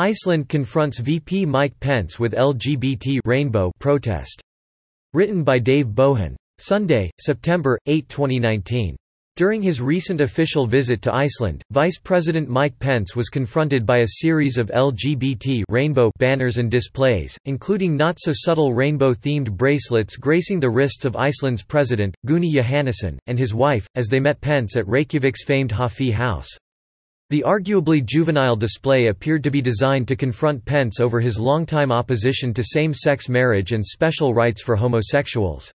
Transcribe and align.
Iceland 0.00 0.48
confronts 0.48 0.98
VP 0.98 1.44
Mike 1.44 1.78
Pence 1.78 2.18
with 2.18 2.32
LGBT 2.32 3.18
rainbow 3.26 3.70
protest. 3.80 4.40
Written 5.12 5.44
by 5.44 5.58
Dave 5.58 5.88
Bohon. 5.88 6.36
Sunday, 6.56 7.10
September 7.20 7.78
8, 7.84 8.08
2019. 8.08 8.96
During 9.36 9.60
his 9.60 9.82
recent 9.82 10.22
official 10.22 10.66
visit 10.66 11.02
to 11.02 11.14
Iceland, 11.14 11.62
Vice 11.70 11.98
President 11.98 12.48
Mike 12.48 12.78
Pence 12.78 13.14
was 13.14 13.28
confronted 13.28 13.84
by 13.84 13.98
a 13.98 14.22
series 14.22 14.56
of 14.56 14.70
LGBT 14.70 15.64
rainbow 15.68 16.10
banners 16.18 16.56
and 16.56 16.70
displays, 16.70 17.36
including 17.44 17.94
not-so-subtle 17.94 18.72
rainbow-themed 18.72 19.52
bracelets 19.52 20.16
gracing 20.16 20.60
the 20.60 20.70
wrists 20.70 21.04
of 21.04 21.14
Iceland's 21.14 21.62
president, 21.62 22.14
Guðni 22.26 22.54
Jóhannesson, 22.54 23.18
and 23.26 23.38
his 23.38 23.52
wife, 23.52 23.86
as 23.96 24.08
they 24.08 24.18
met 24.18 24.40
Pence 24.40 24.78
at 24.78 24.86
Reykjavik's 24.86 25.44
famed 25.44 25.72
Höfði 25.72 26.14
House. 26.14 26.48
The 27.30 27.44
arguably 27.46 28.04
juvenile 28.04 28.56
display 28.56 29.06
appeared 29.06 29.44
to 29.44 29.52
be 29.52 29.62
designed 29.62 30.08
to 30.08 30.16
confront 30.16 30.64
Pence 30.64 30.98
over 30.98 31.20
his 31.20 31.38
longtime 31.38 31.92
opposition 31.92 32.52
to 32.54 32.64
same-sex 32.64 33.28
marriage 33.28 33.70
and 33.70 33.86
special 33.86 34.34
rights 34.34 34.62
for 34.62 34.74
homosexuals. 34.74 35.72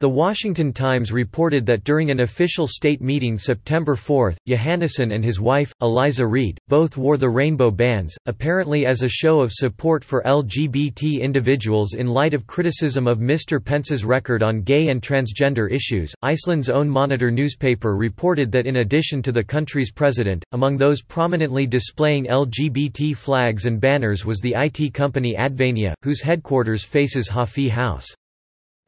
The 0.00 0.10
Washington 0.10 0.74
Times 0.74 1.10
reported 1.10 1.64
that 1.64 1.82
during 1.82 2.10
an 2.10 2.20
official 2.20 2.66
state 2.66 3.00
meeting 3.00 3.38
September 3.38 3.96
4, 3.96 4.34
Jóhannesson 4.46 5.14
and 5.14 5.24
his 5.24 5.40
wife, 5.40 5.72
Eliza 5.80 6.26
Reid, 6.26 6.58
both 6.68 6.98
wore 6.98 7.16
the 7.16 7.30
rainbow 7.30 7.70
bands, 7.70 8.14
apparently 8.26 8.84
as 8.84 9.02
a 9.02 9.08
show 9.08 9.40
of 9.40 9.54
support 9.54 10.04
for 10.04 10.22
LGBT 10.26 11.22
individuals 11.22 11.94
in 11.94 12.08
light 12.08 12.34
of 12.34 12.46
criticism 12.46 13.06
of 13.06 13.20
Mr. 13.20 13.58
Pence's 13.58 14.04
record 14.04 14.42
on 14.42 14.60
gay 14.60 14.88
and 14.88 15.00
transgender 15.00 15.72
issues. 15.72 16.12
Iceland's 16.20 16.68
own 16.68 16.90
Monitor 16.90 17.30
newspaper 17.30 17.96
reported 17.96 18.52
that 18.52 18.66
in 18.66 18.76
addition 18.76 19.22
to 19.22 19.32
the 19.32 19.42
country's 19.42 19.92
president, 19.92 20.44
among 20.52 20.76
those 20.76 21.00
prominently 21.00 21.66
displaying 21.66 22.26
LGBT 22.26 23.16
flags 23.16 23.64
and 23.64 23.80
banners 23.80 24.26
was 24.26 24.40
the 24.40 24.56
IT 24.58 24.92
company 24.92 25.34
Advania, 25.38 25.94
whose 26.02 26.20
headquarters 26.20 26.84
faces 26.84 27.30
Höfði 27.30 27.70
House. 27.70 28.14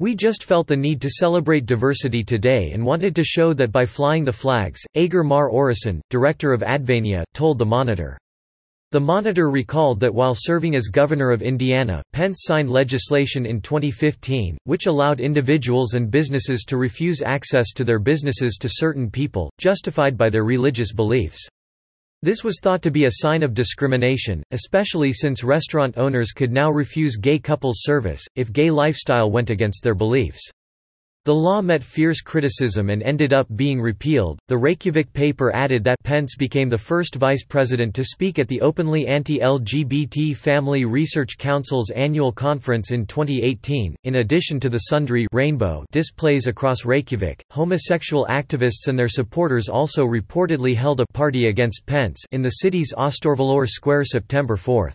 We 0.00 0.14
just 0.14 0.44
felt 0.44 0.68
the 0.68 0.76
need 0.76 1.00
to 1.02 1.10
celebrate 1.10 1.66
diversity 1.66 2.22
today 2.22 2.70
and 2.72 2.86
wanted 2.86 3.16
to 3.16 3.24
show 3.24 3.52
that 3.54 3.72
by 3.72 3.84
flying 3.84 4.24
the 4.24 4.32
flags, 4.32 4.80
Ægir 4.96 5.24
Már 5.24 5.50
Þórisson, 5.50 5.98
director 6.08 6.52
of 6.52 6.60
Advania, 6.60 7.24
told 7.34 7.58
the 7.58 7.66
Monitor. 7.66 8.16
The 8.92 9.00
Monitor 9.00 9.50
recalled 9.50 9.98
that 9.98 10.14
while 10.14 10.36
serving 10.36 10.76
as 10.76 10.86
governor 10.86 11.32
of 11.32 11.42
Indiana, 11.42 12.00
Pence 12.12 12.42
signed 12.44 12.70
legislation 12.70 13.44
in 13.44 13.60
2015, 13.60 14.56
which 14.64 14.86
allowed 14.86 15.18
individuals 15.18 15.94
and 15.94 16.12
businesses 16.12 16.62
to 16.68 16.76
refuse 16.76 17.20
access 17.20 17.72
to 17.72 17.82
their 17.82 17.98
businesses 17.98 18.56
to 18.60 18.68
certain 18.70 19.10
people, 19.10 19.50
justified 19.58 20.16
by 20.16 20.30
their 20.30 20.44
religious 20.44 20.92
beliefs. 20.92 21.48
This 22.22 22.42
was 22.42 22.58
thought 22.60 22.82
to 22.82 22.90
be 22.90 23.04
a 23.04 23.10
sign 23.12 23.44
of 23.44 23.54
discrimination, 23.54 24.42
especially 24.50 25.12
since 25.12 25.44
restaurant 25.44 25.96
owners 25.96 26.32
could 26.32 26.50
now 26.50 26.68
refuse 26.68 27.16
gay 27.16 27.38
couples 27.38 27.82
service, 27.82 28.24
if 28.34 28.52
gay 28.52 28.72
lifestyle 28.72 29.30
went 29.30 29.50
against 29.50 29.84
their 29.84 29.94
beliefs. 29.94 30.50
The 31.28 31.34
law 31.34 31.60
met 31.60 31.84
fierce 31.84 32.22
criticism 32.22 32.88
and 32.88 33.02
ended 33.02 33.34
up 33.34 33.54
being 33.54 33.82
repealed. 33.82 34.38
The 34.48 34.56
Reykjavik 34.56 35.12
paper 35.12 35.54
added 35.54 35.84
that 35.84 36.02
Pence 36.02 36.34
became 36.34 36.70
the 36.70 36.78
first 36.78 37.16
vice 37.16 37.44
president 37.44 37.94
to 37.96 38.04
speak 38.04 38.38
at 38.38 38.48
the 38.48 38.62
openly 38.62 39.06
anti-LGBT 39.06 40.34
Family 40.34 40.86
Research 40.86 41.36
Council's 41.36 41.90
annual 41.90 42.32
conference 42.32 42.92
in 42.92 43.04
2018. 43.04 43.94
In 44.04 44.14
addition 44.14 44.58
to 44.58 44.70
the 44.70 44.84
sundry 44.88 45.26
rainbow 45.30 45.84
displays 45.92 46.46
across 46.46 46.86
Reykjavik, 46.86 47.44
homosexual 47.50 48.26
activists 48.30 48.88
and 48.88 48.98
their 48.98 49.06
supporters 49.06 49.68
also 49.68 50.06
reportedly 50.06 50.74
held 50.74 51.00
a 51.00 51.06
party 51.12 51.48
against 51.48 51.84
Pence 51.84 52.24
in 52.32 52.40
the 52.40 52.62
city's 52.62 52.94
Austurvöllur 52.96 53.68
Square 53.68 54.04
September 54.04 54.56
4. 54.56 54.94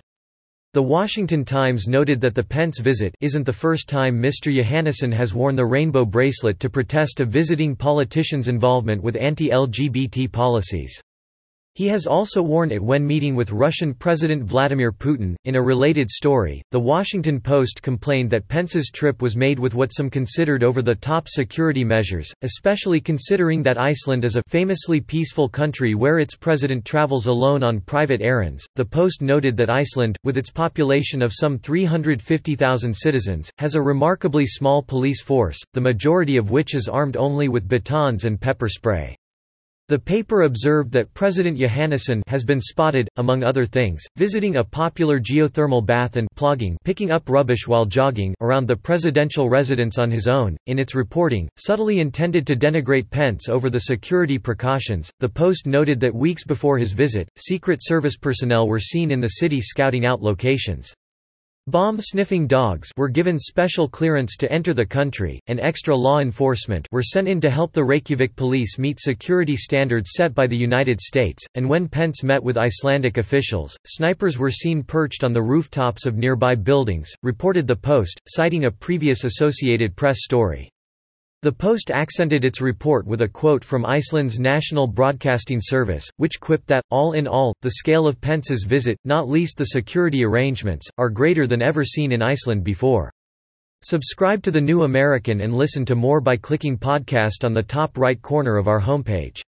The 0.74 0.82
Washington 0.82 1.46
Times 1.46 1.88
noted 1.88 2.20
that 2.22 2.34
the 2.34 2.44
Pence 2.44 2.80
visit 2.80 3.14
isn't 3.22 3.46
the 3.46 3.54
first 3.54 3.88
time 3.88 4.20
Mr. 4.20 4.52
Jóhannesson 4.52 5.14
has 5.14 5.32
worn 5.32 5.56
the 5.56 5.64
rainbow 5.64 6.04
bracelet 6.04 6.60
to 6.62 6.68
protest 6.68 7.20
a 7.20 7.26
visiting 7.26 7.76
politician's 7.76 8.48
involvement 8.48 9.04
with 9.04 9.16
anti-LGBT 9.16 10.32
policies. 10.32 11.00
He 11.76 11.88
has 11.88 12.06
also 12.06 12.44
worn 12.44 12.72
it 12.72 12.84
when 12.84 13.04
meeting 13.04 13.34
with 13.34 13.52
Russian 13.52 13.96
President 13.96 14.44
Vladimir 14.44 14.92
Putin. 14.92 15.36
In 15.46 15.56
a 15.56 15.62
related 15.62 16.08
story, 16.08 16.62
The 16.70 16.80
Washington 16.80 17.42
Post 17.42 17.82
complained 17.82 18.30
that 18.30 18.48
Pence's 18.48 18.92
trip 18.94 19.24
was 19.24 19.36
made 19.36 19.58
with 19.58 19.74
what 19.74 19.92
some 19.92 20.08
considered 20.08 20.64
over 20.64 20.84
the 20.84 20.94
top 20.94 21.28
security 21.28 21.84
measures, 21.84 22.32
especially 22.44 23.02
considering 23.02 23.64
that 23.64 23.82
Iceland 23.82 24.24
is 24.24 24.36
a 24.36 24.44
famously 24.48 25.02
peaceful 25.02 25.50
country 25.50 25.96
where 25.96 26.20
its 26.20 26.36
president 26.36 26.86
travels 26.86 27.26
alone 27.26 27.64
on 27.64 27.82
private 27.82 28.22
errands. 28.22 28.64
The 28.76 28.86
Post 28.86 29.24
noted 29.24 29.58
that 29.58 29.72
Iceland, 29.72 30.16
with 30.24 30.38
its 30.38 30.52
population 30.52 31.24
of 31.24 31.34
some 31.34 31.58
350,000 31.58 32.94
citizens, 32.94 33.50
has 33.58 33.74
a 33.74 33.82
remarkably 33.82 34.46
small 34.46 34.84
police 34.84 35.24
force, 35.24 35.60
the 35.74 35.82
majority 35.82 36.38
of 36.38 36.52
which 36.52 36.76
is 36.76 36.88
armed 36.88 37.18
only 37.18 37.50
with 37.50 37.68
batons 37.68 38.26
and 38.26 38.40
pepper 38.40 38.70
spray. 38.70 39.18
The 39.90 40.00
paper 40.00 40.44
observed 40.44 40.94
that 40.94 41.14
President 41.14 41.60
Jóhannesson 41.60 42.22
has 42.28 42.46
been 42.46 42.62
spotted, 42.62 43.10
among 43.18 43.44
other 43.44 43.66
things, 43.66 44.02
visiting 44.16 44.56
a 44.56 44.64
popular 44.64 45.20
geothermal 45.20 45.86
bath 45.86 46.16
and 46.16 46.26
plogging 46.38 46.78
picking 46.86 47.12
up 47.12 47.30
rubbish 47.30 47.68
while 47.68 47.84
jogging 47.84 48.34
around 48.40 48.66
the 48.66 48.78
presidential 48.78 49.50
residence 49.50 49.98
on 49.98 50.10
his 50.10 50.30
own. 50.30 50.56
In 50.68 50.80
its 50.80 50.96
reporting, 50.96 51.50
subtly 51.58 52.00
intended 52.00 52.48
to 52.48 52.56
denigrate 52.56 53.10
Pence 53.10 53.50
over 53.50 53.70
the 53.70 53.82
security 53.82 54.40
precautions, 54.40 55.12
the 55.20 55.28
Post 55.28 55.68
noted 55.68 56.00
that 56.00 56.16
weeks 56.16 56.46
before 56.46 56.78
his 56.78 56.94
visit, 56.94 57.28
Secret 57.36 57.80
Service 57.84 58.16
personnel 58.16 58.70
were 58.70 58.80
seen 58.80 59.12
in 59.12 59.20
the 59.20 59.36
city 59.42 59.60
scouting 59.60 60.06
out 60.06 60.22
locations. 60.22 60.94
Bomb-sniffing 61.68 62.48
dogs 62.48 62.92
were 62.98 63.08
given 63.08 63.40
special 63.40 63.88
clearance 63.88 64.36
to 64.36 64.52
enter 64.52 64.74
the 64.74 64.86
country, 64.86 65.40
and 65.48 65.62
extra 65.62 65.96
law 65.96 66.20
enforcement 66.20 66.86
were 66.92 67.02
sent 67.02 67.26
in 67.26 67.40
to 67.40 67.50
help 67.50 67.72
the 67.72 67.86
Reykjavik 67.86 68.36
police 68.36 68.78
meet 68.78 69.00
security 69.00 69.56
standards 69.56 70.10
set 70.14 70.36
by 70.36 70.46
the 70.46 70.58
United 70.58 71.00
States, 71.00 71.42
and 71.56 71.70
when 71.70 71.88
Pence 71.88 72.22
met 72.22 72.44
with 72.44 72.58
Icelandic 72.58 73.18
officials, 73.18 73.78
snipers 73.86 74.38
were 74.38 74.52
seen 74.52 74.84
perched 74.84 75.24
on 75.24 75.32
the 75.32 75.42
rooftops 75.42 76.06
of 76.06 76.18
nearby 76.18 76.54
buildings, 76.54 77.10
reported 77.24 77.66
the 77.66 77.78
Post, 77.78 78.20
citing 78.28 78.66
a 78.66 78.72
previous 78.72 79.24
Associated 79.24 79.96
Press 79.96 80.18
story. 80.20 80.70
The 81.44 81.52
Post 81.52 81.92
accented 81.92 82.46
its 82.46 82.62
report 82.62 83.06
with 83.06 83.22
a 83.22 83.28
quote 83.28 83.66
from 83.66 83.86
Iceland's 83.86 84.40
National 84.40 84.88
Broadcasting 84.88 85.60
Service, 85.62 86.10
which 86.16 86.40
quipped 86.40 86.68
that, 86.68 86.86
all 86.90 87.12
in 87.12 87.28
all, 87.28 87.54
the 87.62 87.72
scale 87.72 88.08
of 88.08 88.22
Pence's 88.22 88.64
visit, 88.64 88.98
not 89.04 89.28
least 89.28 89.58
the 89.58 89.66
security 89.66 90.24
arrangements, 90.24 90.88
are 90.98 91.10
greater 91.10 91.46
than 91.46 91.62
ever 91.62 91.84
seen 91.84 92.14
in 92.14 92.22
Iceland 92.22 92.64
before. 92.64 93.12
Subscribe 93.82 94.42
to 94.44 94.52
The 94.52 94.62
New 94.62 94.84
American 94.84 95.42
and 95.42 95.54
listen 95.54 95.84
to 95.84 95.96
more 95.96 96.22
by 96.22 96.38
clicking 96.38 96.78
podcast 96.78 97.44
on 97.44 97.54
the 97.54 97.62
top 97.62 97.98
right 97.98 98.22
corner 98.22 98.56
of 98.56 98.70
our 98.70 98.80
homepage. 98.80 99.42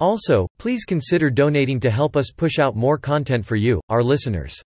Also, 0.00 0.46
please 0.58 0.86
consider 0.86 1.28
donating 1.28 1.78
to 1.80 1.90
help 1.90 2.16
us 2.16 2.30
push 2.34 2.58
out 2.58 2.74
more 2.74 2.96
content 2.96 3.44
for 3.44 3.56
you, 3.56 3.82
our 3.90 4.02
listeners. 4.02 4.58